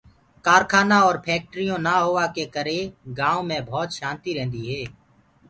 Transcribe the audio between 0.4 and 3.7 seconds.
ڪآرکآنآ اور ڦيڪٽريونٚ نآ هوآ ڪي ڪري گآئونٚ مي